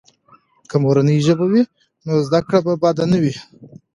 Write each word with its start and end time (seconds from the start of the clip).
که 0.69 0.75
مورنۍ 0.83 1.17
ژبه 1.25 1.45
وي، 1.51 1.63
نو 2.05 2.13
زده 2.27 2.39
کړه 2.47 2.59
به 2.65 2.73
بده 2.83 3.05
نه 3.11 3.17
وي. 3.23 3.35